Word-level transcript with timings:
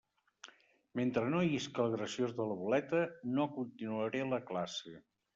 Mentre 0.99 1.21
no 1.33 1.41
isca 1.57 1.83
el 1.83 1.91
graciós 1.95 2.33
de 2.39 2.47
la 2.51 2.55
boleta, 2.61 3.01
no 3.35 3.45
continuaré 3.59 4.23
la 4.31 4.41
classe. 4.49 4.95